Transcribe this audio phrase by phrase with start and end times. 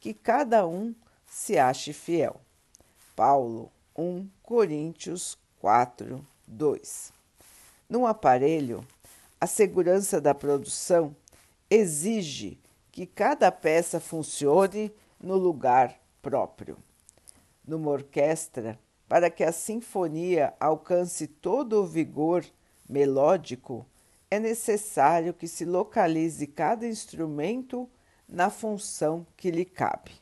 [0.00, 0.94] que cada um
[1.26, 2.40] se ache fiel.
[3.14, 7.12] Paulo 1 Coríntios 4, 2.
[7.88, 8.84] Num aparelho,
[9.38, 11.14] a segurança da produção
[11.68, 12.58] exige
[12.90, 16.78] que cada peça funcione no lugar próprio.
[17.64, 22.44] Numa orquestra, para que a sinfonia alcance todo o vigor
[22.88, 23.86] melódico,
[24.30, 27.88] é necessário que se localize cada instrumento
[28.30, 30.12] na função que lhe cabe.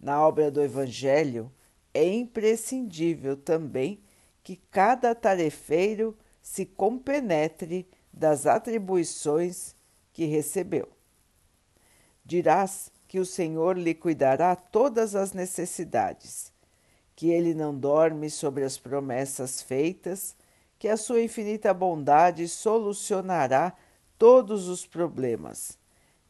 [0.00, 1.52] Na obra do Evangelho,
[1.92, 4.00] é imprescindível também
[4.42, 9.74] que cada tarefeiro se compenetre das atribuições
[10.12, 10.88] que recebeu.
[12.24, 16.52] Dirás que o Senhor lhe cuidará todas as necessidades,
[17.14, 20.36] que ele não dorme sobre as promessas feitas,
[20.78, 23.74] que a sua infinita bondade solucionará
[24.18, 25.78] todos os problemas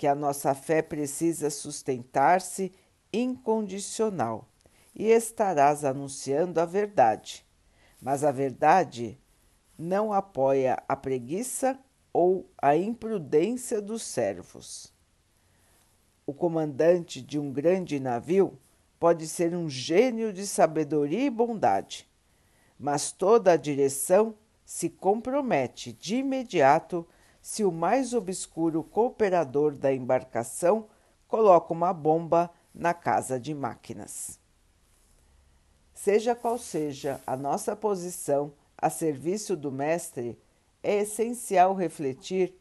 [0.00, 2.72] que a nossa fé precisa sustentar-se
[3.12, 4.48] incondicional
[4.94, 7.44] e estarás anunciando a verdade.
[8.00, 9.20] Mas a verdade
[9.78, 11.78] não apoia a preguiça
[12.14, 14.90] ou a imprudência dos servos.
[16.24, 18.58] O comandante de um grande navio
[18.98, 22.08] pode ser um gênio de sabedoria e bondade,
[22.78, 24.34] mas toda a direção
[24.64, 27.06] se compromete de imediato
[27.40, 30.88] se o mais obscuro cooperador da embarcação
[31.26, 34.38] coloca uma bomba na casa de máquinas.
[35.94, 40.38] Seja qual seja a nossa posição a serviço do Mestre,
[40.82, 42.54] é essencial refletir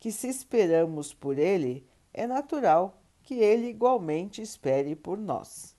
[0.00, 5.76] que, se esperamos por ele, é natural que ele igualmente espere por nós.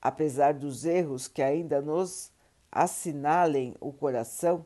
[0.00, 2.32] Apesar dos erros que ainda nos
[2.70, 4.64] assinalem o coração,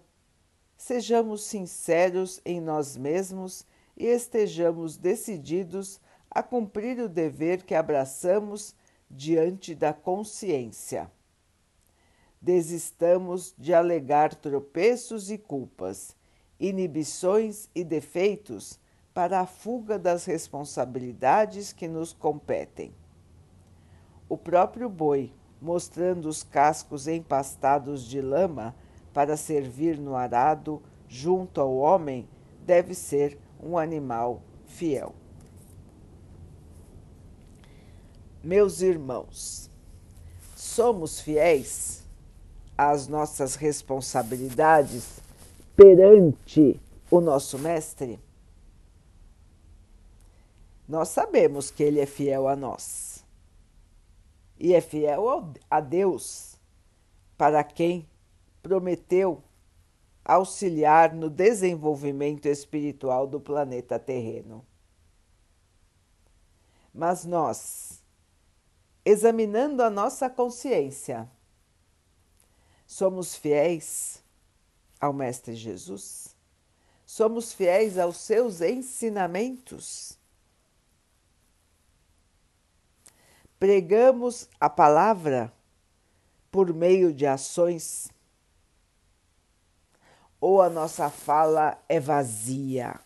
[0.77, 3.67] sejamos sinceros em nós mesmos
[3.97, 6.01] e estejamos decididos
[6.31, 8.75] a cumprir o dever que abraçamos
[9.11, 11.11] diante da consciência.
[12.41, 16.15] Desistamos de alegar tropeços e culpas,
[16.61, 18.79] inibições e defeitos
[19.15, 22.93] para a fuga das responsabilidades que nos competem.
[24.29, 28.75] O próprio boi, mostrando os cascos empastados de lama,
[29.17, 32.29] para servir no arado junto ao homem
[32.67, 35.15] deve ser um animal fiel.
[38.45, 39.71] Meus irmãos,
[40.55, 42.05] somos fiéis
[42.77, 45.19] às nossas responsabilidades
[45.75, 46.79] perante
[47.11, 48.21] o nosso Mestre?
[50.87, 53.25] Nós sabemos que Ele é fiel a nós
[54.61, 56.59] e é fiel a Deus,
[57.39, 58.07] para quem
[58.67, 59.45] prometeu
[60.25, 64.67] auxiliar no desenvolvimento espiritual do planeta terreno.
[66.93, 68.03] Mas nós,
[69.05, 71.31] examinando a nossa consciência,
[72.85, 74.21] somos fiéis
[75.01, 76.35] ao Mestre Jesus?
[77.05, 80.19] Somos fiéis aos seus ensinamentos?
[83.61, 85.53] Pregamos a palavra
[86.51, 88.11] por meio de ações
[90.41, 93.01] ou a nossa fala é vazia?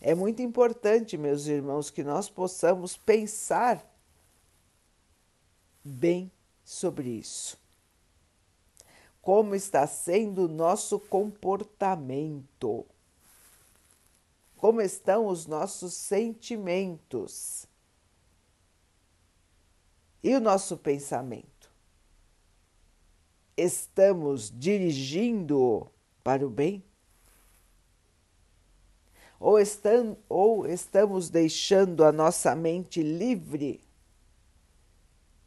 [0.00, 3.88] É muito importante, meus irmãos, que nós possamos pensar
[5.84, 6.30] bem
[6.64, 7.56] sobre isso.
[9.20, 12.84] Como está sendo o nosso comportamento?
[14.56, 17.66] Como estão os nossos sentimentos?
[20.20, 21.61] E o nosso pensamento?
[23.56, 25.90] Estamos dirigindo
[26.22, 26.82] para o bem?
[29.38, 33.80] Ou, estam, ou estamos deixando a nossa mente livre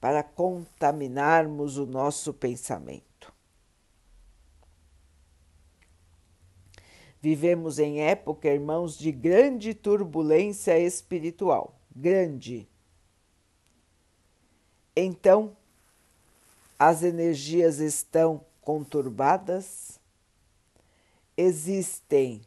[0.02, 3.34] para contaminarmos o nosso pensamento?
[7.22, 12.68] Vivemos em época, irmãos, de grande turbulência espiritual grande.
[14.96, 15.56] Então,
[16.77, 20.00] as energias estão conturbadas,
[21.38, 22.42] existem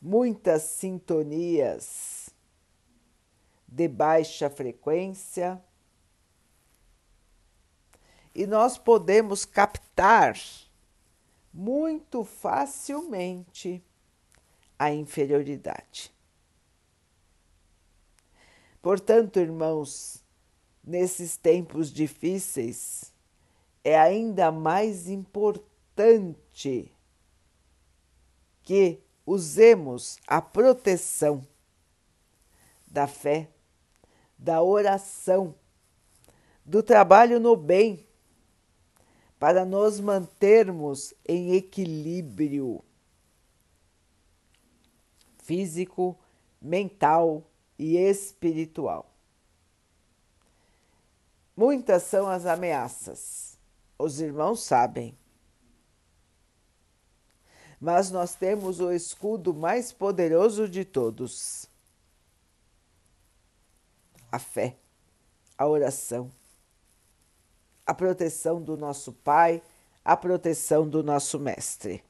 [0.00, 2.30] muitas sintonias
[3.66, 5.60] de baixa frequência
[8.34, 10.36] e nós podemos captar
[11.52, 13.82] muito facilmente
[14.78, 16.12] a inferioridade.
[18.82, 20.22] Portanto, irmãos,
[20.82, 23.13] nesses tempos difíceis,
[23.84, 26.90] é ainda mais importante
[28.62, 31.46] que usemos a proteção
[32.86, 33.50] da fé,
[34.38, 35.54] da oração,
[36.64, 38.06] do trabalho no bem,
[39.38, 42.82] para nos mantermos em equilíbrio
[45.42, 46.18] físico,
[46.60, 47.44] mental
[47.78, 49.10] e espiritual.
[51.54, 53.53] Muitas são as ameaças,
[54.04, 55.16] os irmãos sabem.
[57.80, 61.68] Mas nós temos o escudo mais poderoso de todos:
[64.30, 64.76] a fé,
[65.58, 66.30] a oração
[67.86, 69.62] a proteção do nosso Pai,
[70.04, 72.02] a proteção do nosso Mestre.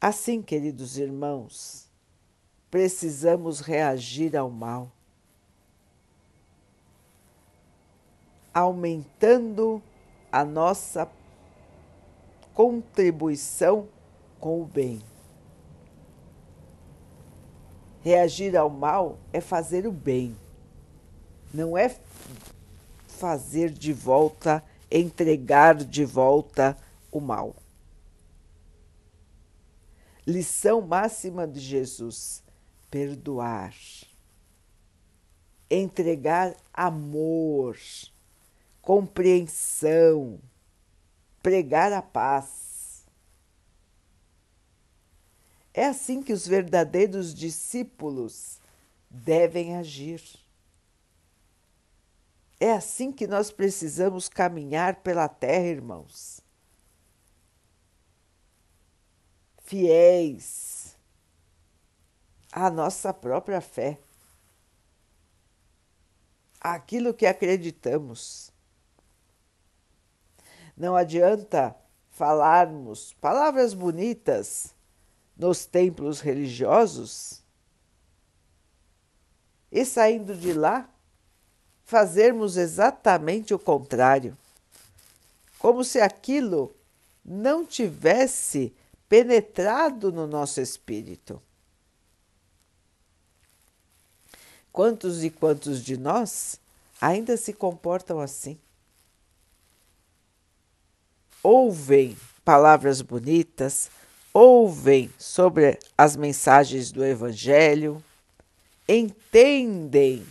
[0.00, 1.88] Assim, queridos irmãos,
[2.70, 4.92] precisamos reagir ao mal,
[8.52, 9.82] aumentando
[10.30, 11.08] a nossa
[12.54, 13.88] contribuição
[14.40, 15.00] com o bem.
[18.00, 20.36] Reagir ao mal é fazer o bem,
[21.52, 21.94] não é
[23.06, 26.76] fazer de volta, entregar de volta
[27.10, 27.54] o mal.
[30.26, 32.42] Lição máxima de Jesus:
[32.90, 33.74] perdoar,
[35.70, 37.76] entregar amor,
[38.88, 40.40] compreensão,
[41.42, 43.04] pregar a paz.
[45.74, 48.58] É assim que os verdadeiros discípulos
[49.10, 50.22] devem agir.
[52.58, 56.40] É assim que nós precisamos caminhar pela terra, irmãos.
[59.64, 60.96] Fiéis
[62.50, 63.98] à nossa própria fé,
[66.58, 68.50] aquilo que acreditamos.
[70.78, 71.74] Não adianta
[72.12, 74.72] falarmos palavras bonitas
[75.36, 77.42] nos templos religiosos
[79.72, 80.88] e saindo de lá
[81.84, 84.38] fazermos exatamente o contrário,
[85.58, 86.72] como se aquilo
[87.24, 88.72] não tivesse
[89.08, 91.42] penetrado no nosso espírito.
[94.70, 96.60] Quantos e quantos de nós
[97.00, 98.56] ainda se comportam assim?
[101.42, 103.90] Ouvem palavras bonitas,
[104.32, 108.02] ouvem sobre as mensagens do Evangelho,
[108.88, 110.26] entendem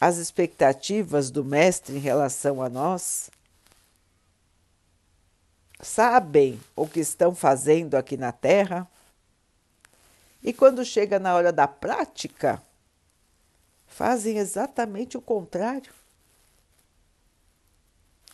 [0.00, 3.30] as expectativas do Mestre em relação a nós?
[5.80, 8.88] Sabem o que estão fazendo aqui na Terra?
[10.42, 12.62] E quando chega na hora da prática,
[13.86, 15.92] fazem exatamente o contrário.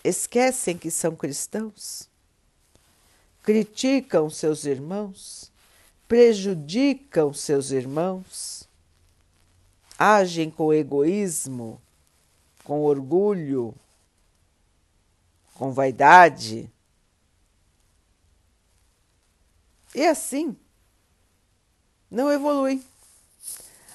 [0.09, 2.09] Esquecem que são cristãos,
[3.43, 5.53] criticam seus irmãos,
[6.09, 8.67] prejudicam seus irmãos?
[9.99, 11.79] Agem com egoísmo,
[12.65, 13.75] com orgulho,
[15.53, 16.73] com vaidade.
[19.95, 20.57] E assim
[22.11, 22.83] não evoluem,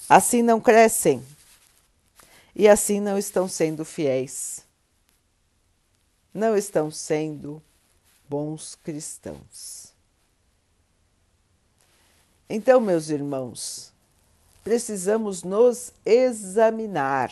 [0.08, 1.26] assim não crescem.
[2.56, 4.64] E assim não estão sendo fiéis,
[6.34, 7.62] não estão sendo
[8.28, 9.94] bons cristãos.
[12.50, 13.94] Então, meus irmãos,
[14.64, 17.32] precisamos nos examinar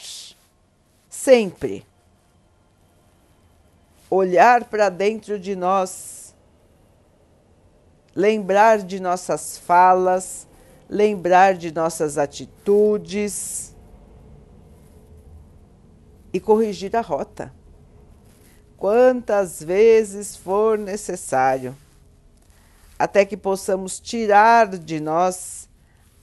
[1.10, 1.86] sempre.
[4.10, 6.36] Olhar para dentro de nós,
[8.14, 10.48] lembrar de nossas falas,
[10.90, 13.74] lembrar de nossas atitudes
[16.34, 17.54] e corrigir a rota.
[18.82, 21.78] Quantas vezes for necessário,
[22.98, 25.70] até que possamos tirar de nós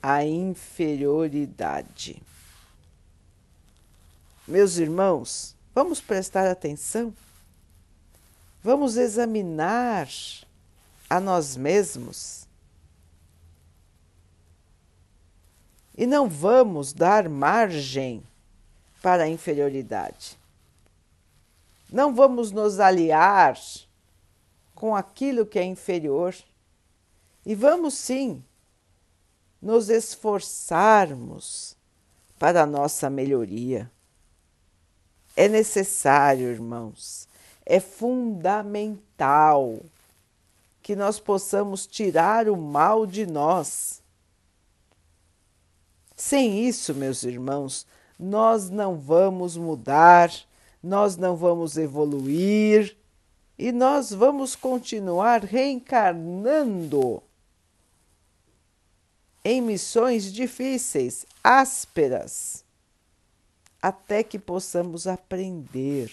[0.03, 2.21] a inferioridade.
[4.45, 7.15] Meus irmãos, vamos prestar atenção?
[8.61, 10.09] Vamos examinar
[11.09, 12.45] a nós mesmos
[15.97, 18.21] e não vamos dar margem
[19.01, 20.37] para a inferioridade.
[21.91, 23.59] Não vamos nos aliar
[24.75, 26.35] com aquilo que é inferior
[27.45, 28.45] E vamos sim
[29.61, 31.77] nos esforçarmos
[32.39, 33.91] para a nossa melhoria.
[35.37, 37.29] É necessário, irmãos,
[37.65, 39.81] é fundamental
[40.83, 44.03] que nós possamos tirar o mal de nós.
[46.17, 47.87] Sem isso, meus irmãos,
[48.19, 50.33] nós não vamos mudar,
[50.83, 52.97] nós não vamos evoluir
[53.59, 57.23] e nós vamos continuar reencarnando
[59.45, 62.65] em missões difíceis, ásperas,
[63.81, 66.13] até que possamos aprender,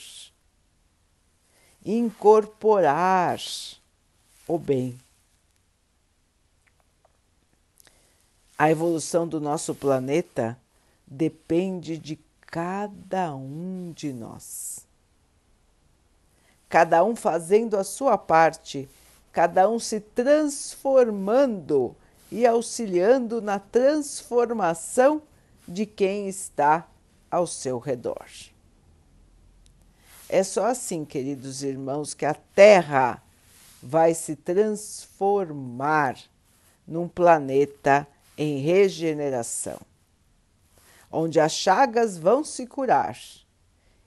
[1.84, 3.40] incorporar
[4.48, 4.98] o bem.
[8.58, 10.58] A evolução do nosso planeta
[11.06, 12.18] depende de
[12.56, 14.88] cada um de nós.
[16.70, 18.88] Cada um fazendo a sua parte,
[19.34, 21.94] cada um se transformando
[22.32, 25.22] e auxiliando na transformação
[25.68, 26.88] de quem está
[27.30, 28.26] ao seu redor.
[30.30, 33.22] É só assim, queridos irmãos, que a Terra
[33.84, 36.18] vai se transformar
[36.88, 38.08] num planeta
[38.38, 39.78] em regeneração,
[41.12, 43.18] onde as chagas vão se curar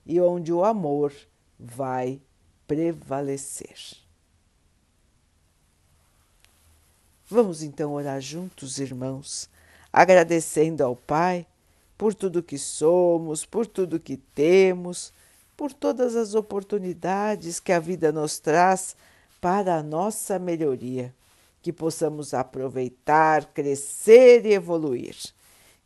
[0.05, 1.13] e onde o amor
[1.59, 2.21] vai
[2.67, 3.97] prevalecer.
[7.27, 9.49] Vamos então orar juntos, irmãos,
[9.93, 11.45] agradecendo ao Pai
[11.95, 15.13] por tudo que somos, por tudo que temos,
[15.55, 18.95] por todas as oportunidades que a vida nos traz
[19.41, 21.13] para a nossa melhoria,
[21.61, 25.15] que possamos aproveitar, crescer e evoluir.